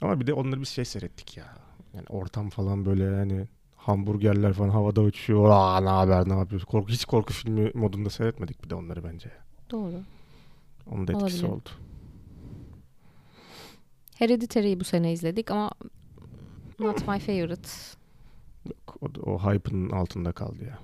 [0.02, 1.46] ama bir de onları biz şey seyrettik ya.
[1.94, 6.68] Yani ortam falan böyle yani hamburgerler falan havada uçuyor aa ne haber ne yapıyorsun?
[6.68, 9.32] Korku hiç korku filmi modunda seyretmedik bir de onları bence.
[9.72, 10.02] Doğru.
[10.92, 11.54] onun da etkisi Olabilir.
[11.56, 11.70] oldu.
[14.16, 15.72] Hereditary'yi bu sene izledik ama
[16.80, 17.70] not my favorite.
[18.66, 20.80] Yok, o, o hype'ın altında kaldı ya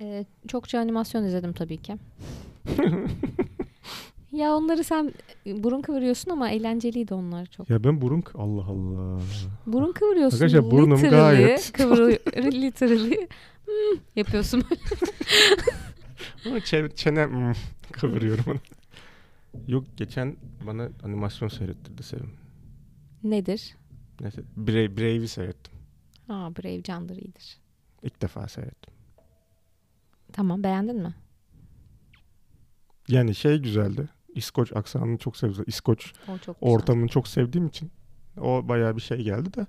[0.00, 1.96] Ee, çokça animasyon izledim tabii ki.
[4.32, 5.12] Ya onları sen
[5.46, 7.70] burun kıvırıyorsun ama eğlenceliydi onlar çok.
[7.70, 9.20] Ya ben burun Allah Allah.
[9.66, 10.36] Burun kıvırıyorsun.
[10.36, 12.18] Arkadaşlar burnum literally gayet- Kıvırıyor,
[12.52, 13.28] literally
[13.66, 14.64] hmm, yapıyorsun.
[16.46, 17.52] Ama çe- çene hmm,
[17.92, 18.58] kıvırıyorum onu.
[19.68, 22.30] Yok geçen bana animasyon seyrettirdi Sevim.
[23.24, 23.76] Nedir?
[24.22, 25.74] Neyse Brave, Brave'i seyrettim.
[26.28, 27.58] Aa Brave candır iyidir.
[28.02, 28.94] İlk defa seyrettim.
[30.32, 31.14] Tamam beğendin mi?
[33.08, 34.08] Yani şey güzeldi.
[34.34, 35.64] İskoç aksanını çok sevdim.
[35.66, 36.74] İskoç O çok güzel.
[36.74, 37.90] ortamını çok sevdiğim için
[38.40, 39.66] o bayağı bir şey geldi de.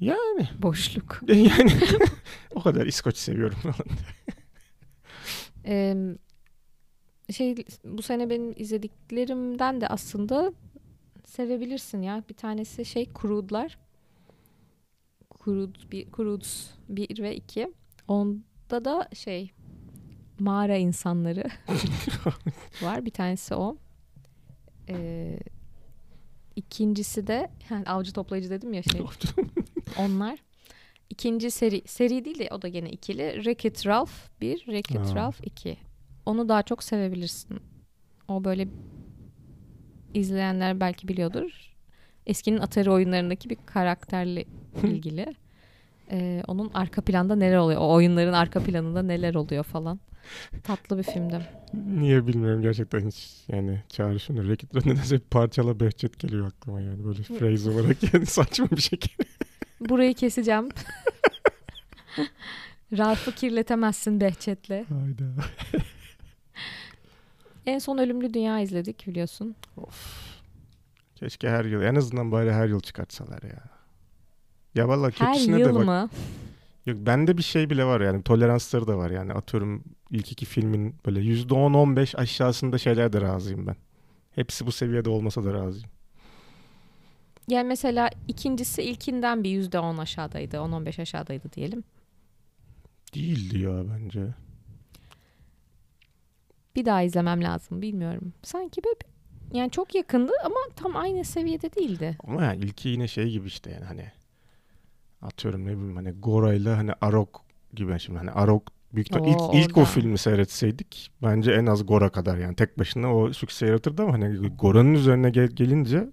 [0.00, 1.20] Yani Boşluk.
[1.28, 1.72] yani
[2.54, 3.98] o kadar İskoç seviyorum falan.
[5.64, 5.96] Ee,
[7.30, 10.52] şey bu sene benim izlediklerimden de aslında
[11.36, 12.24] sevebilirsin ya.
[12.28, 13.78] Bir tanesi şey Crude'lar.
[15.44, 17.72] Crude, bir, Crudes 1 ve 2.
[18.08, 19.50] Onda da şey
[20.38, 21.44] mağara insanları
[22.82, 23.04] var.
[23.04, 23.76] Bir tanesi o.
[24.88, 25.38] Ee,
[26.56, 29.00] ikincisi de yani avcı toplayıcı dedim ya şey.
[29.98, 30.38] Onlar.
[31.10, 33.22] İkinci seri, seri değil de o da gene ikili.
[33.22, 35.14] Wreck-It Ralph 1, Wreck-It.
[35.14, 35.76] Ralph 2.
[36.26, 37.60] Onu daha çok sevebilirsin.
[38.28, 38.68] O böyle
[40.16, 41.50] izleyenler belki biliyordur.
[42.26, 44.44] Eskinin Atari oyunlarındaki bir karakterle
[44.82, 45.34] ilgili.
[46.10, 47.80] Ee, onun arka planda neler oluyor?
[47.80, 50.00] O oyunların arka planında neler oluyor falan.
[50.64, 51.40] Tatlı bir filmdi.
[51.74, 57.70] Niye bilmiyorum gerçekten hiç yani çağrışımda Rekit'le nedense parçala Behçet geliyor aklıma yani böyle phrase
[57.70, 59.28] olarak yani saçma bir şekilde.
[59.80, 60.68] Burayı keseceğim.
[62.98, 64.70] Ralph'ı kirletemezsin Behçet'le.
[64.70, 65.24] Hayda.
[67.66, 69.54] En son Ölümlü Dünya izledik biliyorsun.
[71.14, 73.62] Keşke her yıl en azından bari her yıl çıkartsalar ya.
[74.74, 75.84] Ya valla Her kötüsüne yıl de bak.
[75.84, 76.08] mı?
[76.86, 80.94] Yok bende bir şey bile var yani toleransları da var yani atıyorum ilk iki filmin
[81.06, 83.76] böyle %10-15 aşağısında şeyler de razıyım ben.
[84.34, 85.88] Hepsi bu seviyede olmasa da razıyım.
[87.48, 90.56] Yani mesela ikincisi ilkinden bir yüzde on aşağıdaydı.
[90.56, 91.84] 10-15 aşağıdaydı diyelim.
[93.14, 94.26] Değildi ya bence.
[96.76, 98.32] Bir daha izlemem lazım bilmiyorum.
[98.42, 98.98] Sanki böyle
[99.52, 102.16] yani çok yakındı ama tam aynı seviyede değildi.
[102.24, 104.12] Ama yani ilki yine şey gibi işte yani hani
[105.22, 108.62] atıyorum ne bileyim hani Gora'yla hani Arok gibi şimdi hani Arok
[108.94, 112.78] büyük ihtimal ilk, Oo, ilk o filmi seyretseydik bence en az Gora kadar yani tek
[112.78, 116.08] başına o sükse yaratırdı ama hani Gora'nın üzerine gel- gelince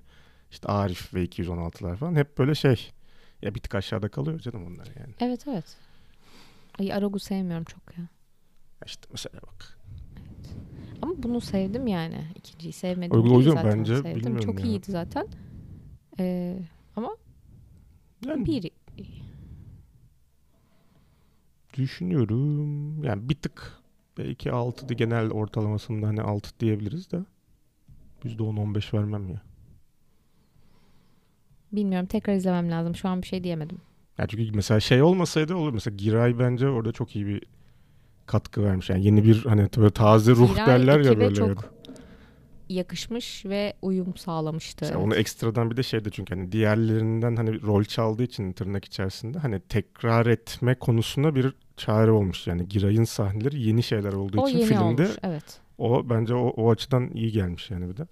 [0.52, 2.92] işte Arif ve 216'lar falan hep böyle şey
[3.42, 5.14] ya bir tık aşağıda kalıyor canım onlar yani.
[5.20, 5.78] Evet evet.
[6.80, 8.04] Ay Arog'u sevmiyorum çok ya.
[8.86, 9.78] İşte mesela bak.
[11.04, 12.18] Ama bunu sevdim yani.
[12.36, 14.40] İkinciyi sevmedim yüzden zaten bence sevdim.
[14.40, 14.66] Çok ya.
[14.66, 15.28] iyiydi zaten.
[16.20, 16.60] Ee,
[18.26, 18.72] Yani bir
[21.74, 23.82] düşünüyorum yani bir tık
[24.18, 27.20] belki 6'dı genel ortalamasında hani 6 diyebiliriz de
[28.24, 29.42] %10-15 vermem ya.
[31.72, 32.96] bilmiyorum tekrar izlemem lazım.
[32.96, 33.78] Şu an bir şey diyemedim.
[34.18, 35.74] Ya çünkü mesela şey olmasaydı olur.
[35.74, 37.44] Mesela Giray bence orada çok iyi bir
[38.26, 38.90] katkı vermiş.
[38.90, 41.36] Yani yeni bir hani böyle taze ruh Giray derler ya böyle.
[41.36, 41.74] çok
[42.70, 44.86] yakışmış ve uyum sağlamıştı.
[44.86, 49.40] Mesela onu ekstradan bir de şeyde çünkü hani diğerlerinden hani rol çaldığı için tırnak içerisinde
[49.40, 52.48] hani tekrar etme konusuna bir çare olmuş.
[52.48, 55.18] Yani Giray'ın sahneleri yeni şeyler olduğu o için yeni filmde olmuş.
[55.24, 55.60] Evet.
[55.78, 58.08] o bence o, o açıdan iyi gelmiş yani bir de.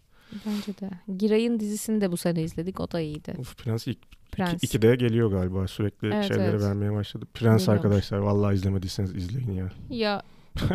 [0.46, 0.90] Bence de.
[1.18, 2.80] Giray'ın dizisini de bu sene izledik.
[2.80, 3.36] O da iyiydi.
[3.38, 4.00] Of Prens ilk
[4.32, 4.54] Prens.
[4.54, 6.62] iki, iki de geliyor galiba sürekli Evet, şeyleri evet.
[6.62, 7.26] vermeye başladı.
[7.34, 7.86] Prens Geliyormuş.
[7.86, 9.72] arkadaşlar vallahi izlemediyseniz izleyin ya.
[9.90, 10.22] Ya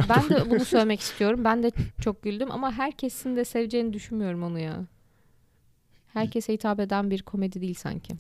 [0.09, 1.41] ben de bunu söylemek istiyorum.
[1.45, 4.87] Ben de çok güldüm ama herkesin de seveceğini düşünmüyorum onu ya.
[6.13, 8.15] Herkese hitap eden bir komedi değil sanki.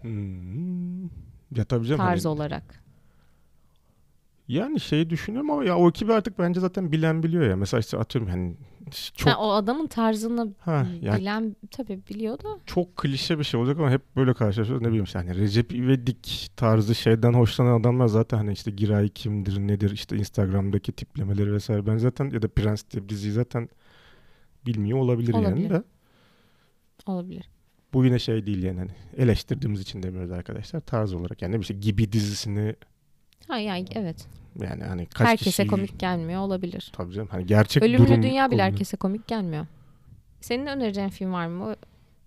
[0.00, 1.02] Hmm.
[1.56, 2.00] Ya tabii canım.
[2.00, 2.82] Tarz hani- olarak.
[4.48, 7.56] Yani şeyi düşünüyorum ama ya o ekibi artık bence zaten bilen biliyor ya.
[7.56, 8.54] Mesela işte atıyorum hani
[9.16, 12.48] çok Ha, o adamın tarzını ha yani bilen tabii biliyor da.
[12.66, 14.82] çok klişe bir şey olacak ama hep böyle karşılaşıyoruz.
[14.82, 19.58] Ne bileyim işte hani Recep İvedik tarzı şeyden hoşlanan adamlar zaten hani işte Giray kimdir
[19.58, 23.68] nedir işte Instagram'daki tiplemeleri vesaire ben zaten ya da Prens diziyi zaten
[24.66, 25.70] bilmiyor olabilir, yani Olabilir.
[25.70, 25.82] de.
[27.06, 27.50] Olabilir.
[27.92, 31.62] Bu yine şey değil yani hani eleştirdiğimiz için demiyoruz arkadaşlar tarz olarak yani ne bileyim
[31.62, 32.74] işte gibi dizisini
[33.48, 34.26] Ha yani evet.
[34.60, 36.92] yani hani kaç herkese kişi komik gelmiyor olabilir.
[36.96, 39.66] tabii canım hani gerçek Ölümlü durum Dünya bile herkese komik gelmiyor.
[40.40, 41.76] Senin önereceğin film var mı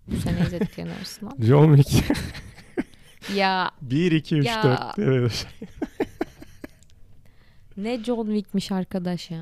[0.08, 1.36] bu sene izlediklerin arasından?
[1.40, 2.04] John Wick
[3.36, 4.92] ya 1 2 3 Ya.
[4.96, 5.46] 4 evet.
[7.76, 9.38] ne John Wick'miş arkadaş ya.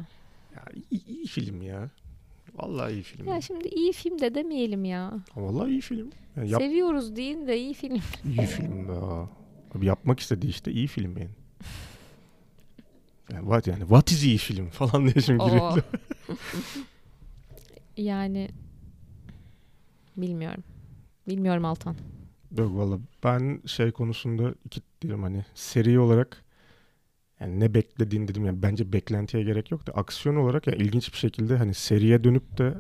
[0.55, 1.91] Ya iyi, iyi film ya.
[2.55, 3.29] Vallahi iyi film.
[3.29, 5.13] Ya şimdi iyi film de demeyelim ya.
[5.37, 6.11] Vallahi iyi film.
[6.37, 8.01] Yani yap, Seviyoruz deyin de iyi film.
[8.25, 9.29] iyi film ya.
[9.75, 11.31] Abi yapmak istediği işte iyi film yani.
[13.33, 15.79] Yani what yani what is iyi film falan diye şimdi giriyor.
[17.97, 18.49] Yani
[20.17, 20.65] bilmiyorum.
[21.29, 21.97] Bilmiyorum Altan.
[22.59, 26.45] Yok valla ben şey konusunda iki diyorum hani seri olarak
[27.41, 31.19] yani ne beklediğin dedim yani bence beklentiye gerek yok da aksiyon olarak yani ilginç bir
[31.19, 32.75] şekilde hani seriye dönüp de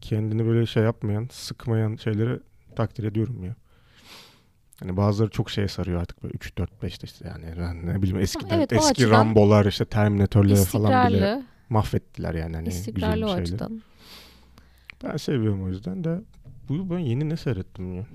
[0.00, 2.40] kendini böyle şey yapmayan, sıkmayan şeyleri
[2.76, 3.56] takdir ediyorum ya.
[4.80, 7.46] Hani bazıları çok şeye sarıyor artık böyle 3 4 5 işte yani
[7.86, 13.24] ne bileyim eskiden evet, eski Rambo'lar işte Terminator'ları falan bile mahvettiler yani hani istikrarlı güzel
[13.24, 13.42] o şeyleri.
[13.42, 13.82] açıdan.
[15.04, 16.20] Ben seviyorum o yüzden de
[16.68, 18.06] bu ben yeni ne seyrettim ya?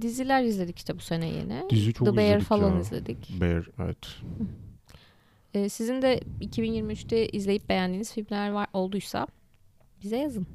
[0.00, 1.62] Diziler izledik işte bu sene yeni.
[1.70, 2.80] Dizi çok The Bear izledik falan ya.
[2.80, 3.40] izledik.
[3.40, 4.06] Bear evet.
[5.54, 9.26] Ee, sizin de 2023'te izleyip beğendiğiniz filmler var olduysa
[10.02, 10.46] bize yazın.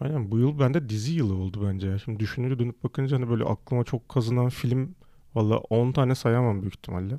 [0.00, 1.98] Aynen bu yıl bende dizi yılı oldu bence ya.
[1.98, 4.94] Şimdi düşününce dönüp bakınca hani böyle aklıma çok kazınan film
[5.34, 7.18] valla 10 tane sayamam büyük ihtimalle.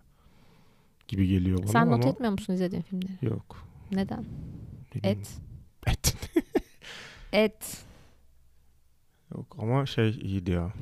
[1.07, 3.25] Gibi geliyor bana Sen ama not etmiyor musun izlediğin filmleri?
[3.25, 3.63] yok.
[3.91, 4.25] Neden?
[4.95, 5.21] Bilmiyorum.
[5.21, 5.37] Et.
[5.87, 6.15] Et.
[7.33, 7.83] Et.
[9.35, 10.73] yok ama şey iyiydi ya.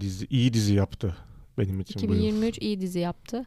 [0.00, 1.16] Dizi iyi dizi yaptı
[1.58, 2.20] benim için bu yıl.
[2.20, 3.46] 2023 iyi dizi yaptı.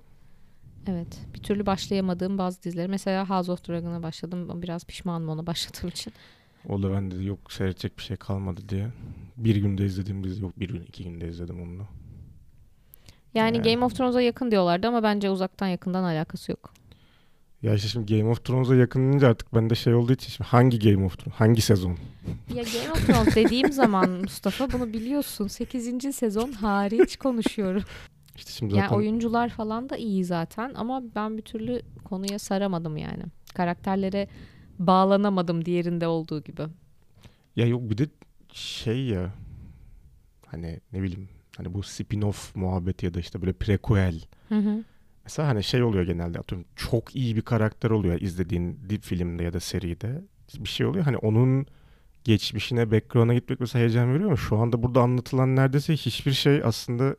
[0.87, 1.19] Evet.
[1.33, 2.87] Bir türlü başlayamadığım bazı dizileri.
[2.87, 4.61] Mesela House of Dragon'a başladım.
[4.61, 6.13] Biraz pişmanım ona başladığım için.
[6.69, 8.87] O da bende de yok seyredecek bir şey kalmadı diye.
[9.37, 10.59] Bir günde izlediğim dizi yok.
[10.59, 11.83] Bir gün iki günde izledim onu da.
[13.33, 13.71] Yani Yani.
[13.73, 16.73] Game of Thrones'a yakın diyorlardı ama bence uzaktan yakından alakası yok.
[17.61, 21.05] Ya işte şimdi Game of Thrones'a yakınınca artık bende şey olduğu için şimdi hangi Game
[21.05, 21.39] of Thrones?
[21.39, 21.97] Hangi sezon?
[22.55, 25.47] Ya Game of Thrones dediğim zaman Mustafa bunu biliyorsun.
[25.47, 26.15] 8.
[26.15, 27.83] sezon hariç konuşuyorum.
[28.35, 32.97] İşte şimdi Yani zaten oyuncular falan da iyi zaten ama ben bir türlü konuya saramadım
[32.97, 33.23] yani.
[33.53, 34.27] Karakterlere
[34.79, 36.61] bağlanamadım diğerinde olduğu gibi.
[37.55, 38.07] Ya yok bir de
[38.53, 39.33] şey ya
[40.45, 44.21] hani ne bileyim hani bu spin-off muhabbeti ya da işte böyle prequel.
[44.49, 44.83] Hı hı.
[45.23, 49.53] Mesela hani şey oluyor genelde atıyorum çok iyi bir karakter oluyor izlediğin dip filmde ya
[49.53, 50.21] da seride.
[50.59, 51.65] Bir şey oluyor hani onun
[52.23, 57.15] geçmişine, background'a gitmek mesela heyecan veriyor ama şu anda burada anlatılan neredeyse hiçbir şey aslında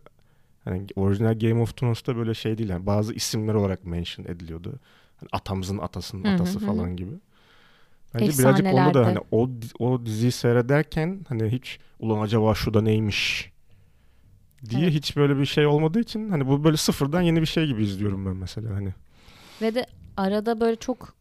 [0.64, 2.70] hani orijinal Game of Thrones'ta böyle şey değil.
[2.70, 4.80] Yani bazı isimler olarak mention ediliyordu.
[5.16, 6.66] Hani atamızın atasının Hı hı atası hı.
[6.66, 7.12] falan gibi.
[8.14, 12.80] Bence birazcık onu da hani o, o diziyi seyrederken hani hiç ulan acaba şu da
[12.82, 13.52] neymiş
[14.70, 14.94] diye Evet.
[14.94, 18.26] hiç böyle bir şey olmadığı için hani bu böyle sıfırdan yeni bir şey gibi izliyorum
[18.26, 18.94] ben mesela hani.
[19.62, 21.14] Ve de arada böyle çok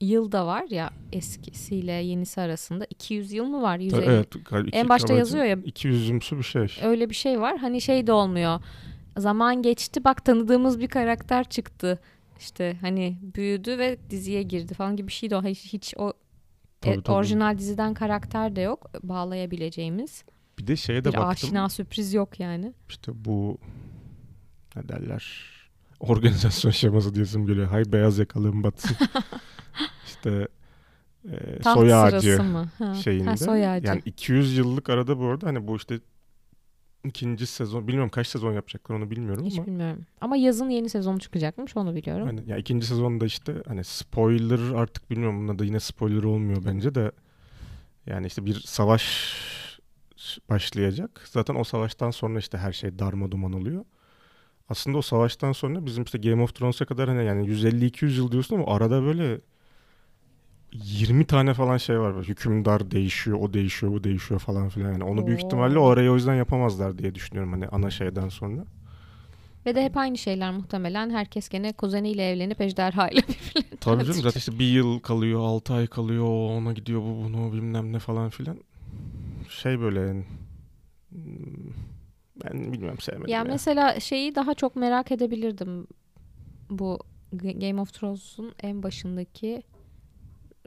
[0.00, 2.86] yıl da var ya eskisiyle yenisi arasında.
[2.90, 3.78] 200 yıl mı var?
[3.78, 4.04] 150.
[4.04, 4.28] Evet.
[4.50, 5.54] galiba En iki- başta yazıyor ya.
[5.56, 6.68] 200'ümsü bir şey.
[6.82, 7.58] Öyle bir şey var.
[7.58, 8.60] Hani şey de olmuyor.
[9.16, 11.98] Zaman geçti bak tanıdığımız bir karakter çıktı.
[12.40, 15.36] İşte hani büyüdü ve diziye girdi falan gibi bir şey de.
[15.38, 16.12] Hiç, hiç o
[16.80, 17.16] Tabii, e, tabii.
[17.16, 20.24] orijinal diziden karakter de yok bağlayabileceğimiz.
[20.58, 21.28] Bir de şeye de Bir baktım.
[21.28, 22.72] aşina sürpriz yok yani.
[22.88, 23.58] İşte bu
[24.76, 25.44] ne derler?
[26.00, 27.66] Organizasyon şeması diyorsun geliyor.
[27.66, 28.96] Hay beyaz yakalığım batsın.
[30.06, 30.48] işte
[31.30, 32.68] e, Taht soy ağacı mı?
[32.78, 32.94] Ha.
[32.94, 33.30] şeyinde.
[33.30, 33.86] Ha, soy ağacı.
[33.86, 36.00] Yani 200 yıllık arada bu arada hani bu işte
[37.08, 40.06] ikinci sezon bilmiyorum kaç sezon yapacaklar onu bilmiyorum Hiç ama bilmiyorum.
[40.20, 42.26] Ama yazın yeni sezonu çıkacakmış onu biliyorum.
[42.26, 46.94] hani ya ikinci sezonda işte hani spoiler artık bilmiyorum bunda da yine spoiler olmuyor bence
[46.94, 47.12] de
[48.06, 49.34] yani işte bir savaş
[50.50, 51.22] başlayacak.
[51.24, 53.84] Zaten o savaştan sonra işte her şey darma duman oluyor.
[54.68, 58.56] Aslında o savaştan sonra bizim işte Game of Thrones'a kadar hani yani 150-200 yıl diyorsun
[58.56, 59.40] ama arada böyle
[60.72, 62.14] 20 tane falan şey var.
[62.14, 64.92] Böyle Hükümdar değişiyor, o değişiyor, bu değişiyor falan filan.
[64.92, 65.46] Yani onu büyük Oo.
[65.46, 68.64] ihtimalle o arayı o yüzden yapamazlar diye düşünüyorum hani ana şeyden sonra.
[69.66, 71.10] Ve de hep aynı şeyler muhtemelen.
[71.10, 75.86] Herkes gene kuzeniyle evlenip ejderhayla birbirine Tabii canım zaten işte bir yıl kalıyor, 6 ay
[75.86, 78.58] kalıyor, ona gidiyor, bu bunu bilmem ne falan filan.
[79.48, 80.24] Şey böyle yani,
[81.10, 81.72] hmm,
[82.44, 83.44] ben bilmiyorum sevmedim Ya ya.
[83.44, 85.86] mesela şeyi daha çok merak edebilirdim.
[86.70, 86.98] Bu
[87.32, 89.62] Game of Thrones'un en başındaki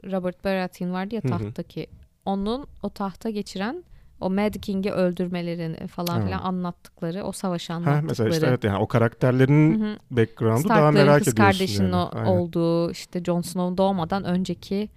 [0.04, 1.30] Robert Baratheon vardı ya Hı hı.
[1.30, 1.86] tahttaki.
[2.24, 3.84] Onun o tahta geçiren
[4.20, 6.24] o Mad King'i öldürmelerini falan Ha.
[6.24, 8.06] filan anlattıkları, o savaşı Ha, anlattıkları.
[8.08, 9.98] mesela işte evet yani o karakterlerin Hı hı.
[10.10, 11.96] background'u daha merak kız ediyorsun kardeşinin yani.
[11.96, 12.26] Aynen.
[12.30, 14.88] olduğu işte Jon Snow doğmadan önceki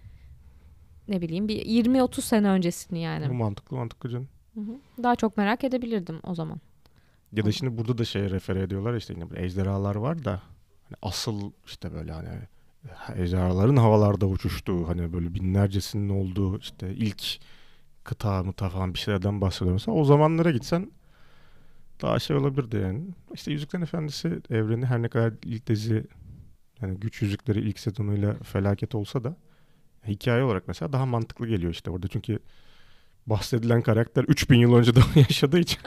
[1.07, 3.29] ne bileyim bir 20-30 sene öncesini yani.
[3.29, 4.27] Bu mantıklı mantıklı canım.
[4.53, 5.03] Hı hı.
[5.03, 6.59] Daha çok merak edebilirdim o zaman.
[7.31, 10.31] Ya da şimdi burada da şeye refer ediyorlar işte yine ejderhalar var da
[10.83, 12.29] hani asıl işte böyle hani
[13.15, 17.39] ejderhaların havalarda uçuştuğu hani böyle binlercesinin olduğu işte ilk
[18.03, 19.97] kıta mıta falan bir şeylerden bahsediyor mesela.
[19.97, 20.91] O zamanlara gitsen
[22.01, 23.01] daha şey olabilirdi yani.
[23.33, 26.05] İşte Yüzüklerin Efendisi evreni her ne kadar ilk dizi
[26.81, 29.35] yani Güç Yüzükleri ilk sezonuyla felaket olsa da
[30.07, 32.07] hikaye olarak mesela daha mantıklı geliyor işte orada.
[32.07, 32.39] Çünkü
[33.27, 35.79] bahsedilen karakter 3000 yıl önce daha yaşadığı için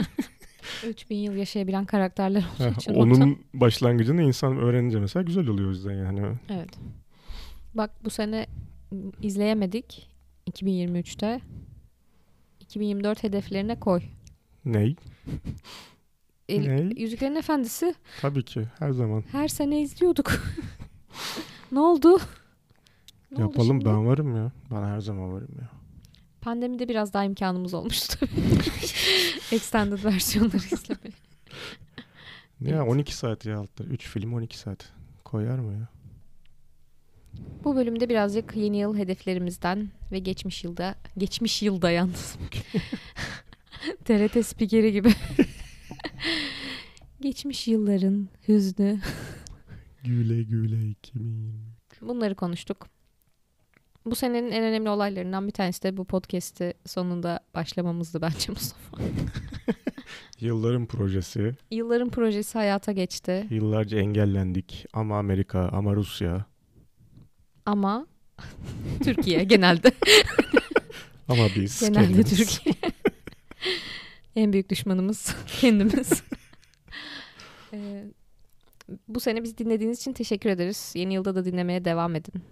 [0.87, 2.95] 3000 yıl yaşayabilen karakterler olduğu için.
[2.95, 6.21] onun başlangıcını insan öğrenince mesela güzel oluyor o yüzden yani.
[6.49, 6.71] Evet.
[7.75, 8.47] Bak bu sene
[9.23, 10.09] izleyemedik
[10.51, 11.41] 2023'te.
[12.61, 14.01] 2024 hedeflerine koy.
[14.65, 14.97] Ney?
[16.49, 17.01] El, Ne?
[17.01, 19.25] Yüzüklerin Efendisi Tabii ki her zaman.
[19.33, 20.33] her sene izliyorduk.
[21.73, 22.09] ne oldu?
[23.31, 23.85] Ne oldu Yapalım şimdi?
[23.85, 24.53] ben varım ya.
[24.71, 25.69] Ben her zaman varım ya.
[26.41, 28.27] Pandemide biraz daha imkanımız olmuştu.
[29.53, 31.13] Extended versiyonları izlemeye.
[32.61, 32.89] Ne ya Evet.
[32.93, 33.85] 12 saat ya altta.
[33.85, 34.93] 3 film 12 saat.
[35.25, 35.89] Koyar mı ya?
[37.65, 42.37] Bu bölümde birazcık yeni yıl hedeflerimizden ve geçmiş yılda, geçmiş yılda yalnız.
[44.05, 45.13] TRT spikeri gibi.
[47.21, 49.01] geçmiş yılların hüznü.
[50.05, 51.53] Güle güle 2020.
[52.01, 52.87] Bunları konuştuk.
[54.07, 58.97] Bu senenin en önemli olaylarından bir tanesi de bu podcast'i sonunda başlamamızdı bence Mustafa.
[60.41, 61.55] Yılların projesi.
[61.71, 64.87] Yılların projesi hayata geçti Yıllarca engellendik.
[64.93, 66.45] Ama Amerika, ama Rusya.
[67.67, 68.07] ama
[69.05, 69.93] Türkiye genelde.
[71.29, 72.37] Ama biz genelde kendimiz.
[72.37, 72.75] Türkiye.
[74.37, 76.23] en büyük düşmanımız kendimiz.
[77.73, 78.05] Ee,
[79.09, 80.93] bu sene bizi dinlediğiniz için teşekkür ederiz.
[80.97, 82.43] Yeni yılda da dinlemeye devam edin.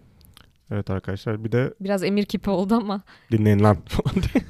[0.71, 3.03] Evet arkadaşlar bir de Biraz emir kipi oldu ama
[3.33, 4.45] dinleyin lan falan diye.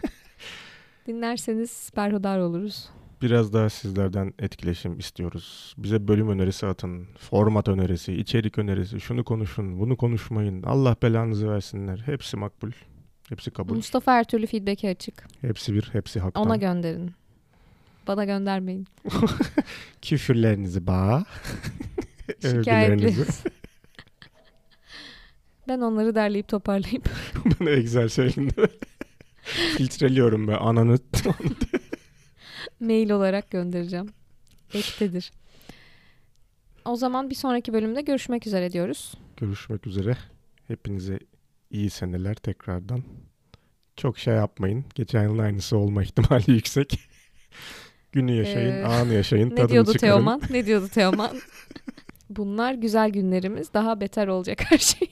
[1.07, 2.89] dinlerseniz berhudar oluruz.
[3.23, 5.75] Biraz daha sizlerden etkileşim istiyoruz.
[5.79, 7.07] Bize bölüm önerisi atın.
[7.19, 9.01] Format önerisi, içerik önerisi.
[9.01, 10.63] Şunu konuşun, bunu konuşmayın.
[10.63, 12.03] Allah belanızı versinler.
[12.07, 12.71] Hepsi makbul.
[13.29, 13.75] Hepsi kabul.
[13.75, 15.27] Mustafa her türlü feedback'e açık.
[15.41, 16.47] Hepsi bir, hepsi haktan.
[16.47, 17.11] Ona gönderin.
[18.07, 18.87] Bana göndermeyin.
[20.03, 21.25] Küfürlerinizi bağ.
[22.43, 23.25] Övgülerinizi.
[25.69, 27.09] Ben onları derleyip toparlayıp
[27.61, 28.53] Bunu Excel şeklinde
[29.77, 30.99] filtreliyorum be ananı.
[32.81, 34.09] mail olarak göndereceğim.
[34.75, 35.33] Ektedir.
[36.85, 39.15] O zaman bir sonraki bölümde görüşmek üzere diyoruz.
[39.37, 40.17] Görüşmek üzere.
[40.69, 41.19] Hepinize
[41.71, 43.03] iyi seneler tekrardan.
[43.97, 44.85] Çok şey yapmayın.
[44.95, 46.99] Geçen yılın aynısı olma ihtimali yüksek.
[48.13, 50.13] Günü yaşayın, Ee, anı yaşayın, Ne tadını diyordu çıkarın.
[50.13, 50.41] Teoman?
[50.51, 51.37] Ne diyordu Teoman?
[52.31, 53.75] Bunlar güzel günlerimiz.
[53.75, 55.09] Daha beter olacak her şey.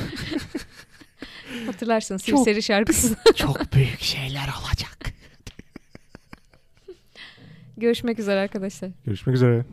[1.66, 3.16] Hatırlarsın Silseri şarkısı.
[3.34, 4.98] Çok büyük şeyler olacak.
[7.76, 8.90] Görüşmek üzere arkadaşlar.
[9.04, 9.64] Görüşmek üzere.